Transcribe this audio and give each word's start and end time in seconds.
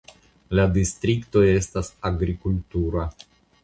La 0.59 0.65
distrikto 0.77 1.45
estas 1.53 1.95
agrikultura. 2.13 3.09